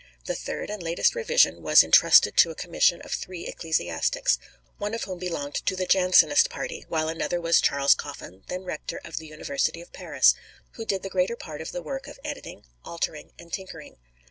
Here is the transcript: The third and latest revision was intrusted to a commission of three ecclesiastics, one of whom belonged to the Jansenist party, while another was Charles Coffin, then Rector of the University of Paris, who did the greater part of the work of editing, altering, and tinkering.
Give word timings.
The 0.25 0.33
third 0.33 0.71
and 0.71 0.81
latest 0.81 1.13
revision 1.13 1.61
was 1.61 1.83
intrusted 1.83 2.35
to 2.37 2.49
a 2.49 2.55
commission 2.55 3.01
of 3.03 3.11
three 3.11 3.45
ecclesiastics, 3.45 4.39
one 4.79 4.95
of 4.95 5.03
whom 5.03 5.19
belonged 5.19 5.63
to 5.67 5.75
the 5.75 5.85
Jansenist 5.85 6.49
party, 6.49 6.85
while 6.89 7.07
another 7.07 7.39
was 7.39 7.61
Charles 7.61 7.93
Coffin, 7.93 8.41
then 8.47 8.63
Rector 8.63 8.99
of 9.05 9.17
the 9.17 9.27
University 9.27 9.79
of 9.79 9.93
Paris, 9.93 10.33
who 10.71 10.85
did 10.85 11.03
the 11.03 11.09
greater 11.11 11.35
part 11.35 11.61
of 11.61 11.71
the 11.71 11.83
work 11.83 12.07
of 12.07 12.19
editing, 12.25 12.65
altering, 12.83 13.31
and 13.37 13.53
tinkering. 13.53 13.97